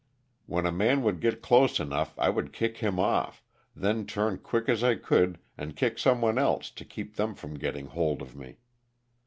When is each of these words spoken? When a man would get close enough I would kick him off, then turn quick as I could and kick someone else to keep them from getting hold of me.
When 0.47 0.65
a 0.65 0.71
man 0.71 1.03
would 1.03 1.19
get 1.19 1.43
close 1.43 1.79
enough 1.79 2.17
I 2.17 2.27
would 2.29 2.53
kick 2.53 2.77
him 2.77 2.99
off, 2.99 3.43
then 3.75 4.07
turn 4.07 4.39
quick 4.39 4.67
as 4.67 4.83
I 4.83 4.95
could 4.95 5.37
and 5.59 5.75
kick 5.75 5.99
someone 5.99 6.39
else 6.39 6.71
to 6.71 6.83
keep 6.83 7.17
them 7.17 7.35
from 7.35 7.53
getting 7.59 7.85
hold 7.85 8.23
of 8.23 8.35
me. 8.35 8.57